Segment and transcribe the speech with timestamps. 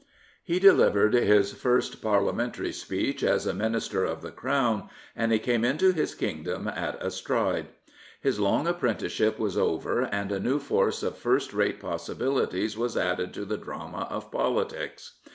[0.43, 5.63] He delivered his first Parliamentary speech as a Minister of the Crown, and he came
[5.63, 7.67] into his kingdom at a stride.
[8.19, 13.31] His long apprenticeship was over, and a new force of first rate possibilities was added
[13.35, 15.19] to the drama of politics.